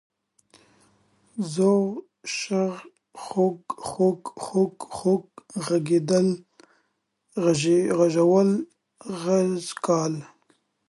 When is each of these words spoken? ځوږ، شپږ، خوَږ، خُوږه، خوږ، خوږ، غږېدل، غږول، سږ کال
ځوږ، 1.53 1.87
شپږ، 2.37 3.57
خوَږ، 3.85 3.85
خُوږه، 3.87 4.29
خوږ، 4.43 4.75
خوږ، 4.95 5.23
غږېدل، 5.65 6.29
غږول، 7.99 8.49
سږ 9.21 9.69
کال 9.85 10.13